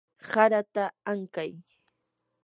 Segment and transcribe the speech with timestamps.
[0.29, 1.51] harata ankay.